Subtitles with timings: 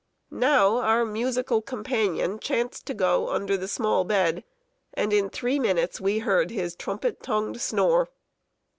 [0.31, 4.43] Now, our musical companion chanced to go under the small bed,
[4.95, 8.09] and in three minutes we heard his trumpet tongued snore.